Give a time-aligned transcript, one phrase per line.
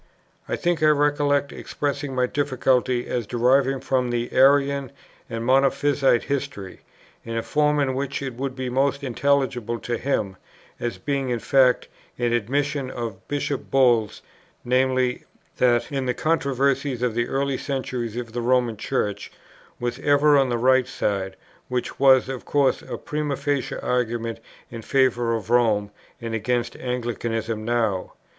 [0.49, 4.91] I think I recollect expressing my difficulty, as derived from the Arian
[5.29, 6.79] and Monophysite history,
[7.23, 10.37] in a form in which it would be most intelligible to him,
[10.79, 11.87] as being in fact
[12.17, 14.23] an admission of Bishop Bull's;
[14.65, 15.19] viz.
[15.57, 19.31] that in the controversies of the early centuries the Roman Church
[19.79, 21.35] was ever on the right side,
[21.67, 24.39] which was of course a primâ facie argument
[24.71, 28.13] in favour of Rome and against Anglicanism now.